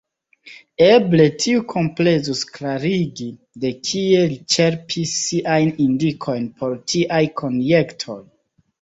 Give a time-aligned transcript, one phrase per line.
[0.85, 3.29] Eble tiu komplezus klarigi,
[3.67, 8.23] de kie li ĉerpis siajn indikojn por tiaj konjektoj.